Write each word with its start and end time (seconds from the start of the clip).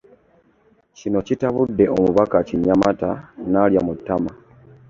Kino 0.97 1.19
kitabudde 1.27 1.85
omubaka 1.95 2.37
Kinyamata 2.47 3.09
n'alya 3.51 3.81
mu 3.87 3.93
ttama. 3.97 4.31